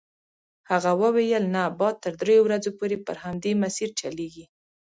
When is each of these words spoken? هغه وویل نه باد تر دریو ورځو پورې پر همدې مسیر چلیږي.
هغه 0.69 0.91
وویل 1.01 1.43
نه 1.55 1.63
باد 1.79 1.95
تر 2.03 2.13
دریو 2.21 2.41
ورځو 2.45 2.71
پورې 2.79 2.97
پر 3.05 3.15
همدې 3.23 3.51
مسیر 3.63 3.89
چلیږي. 3.99 4.45